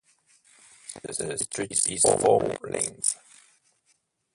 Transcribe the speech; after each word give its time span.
The 1.03 1.37
street 1.37 1.87
is 1.91 2.01
four 2.01 2.57
lanes. 2.63 3.17